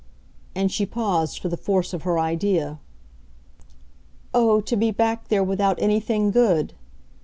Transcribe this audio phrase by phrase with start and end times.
[0.55, 2.79] And she paused for the force of her idea.
[4.33, 6.73] "Oh, to be back there without anything good